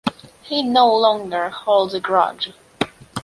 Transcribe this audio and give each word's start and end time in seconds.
He 0.41 0.63
no 0.63 0.95
longer 0.97 1.49
holds 1.49 1.93
a 1.93 1.99
grudge. 1.99 2.51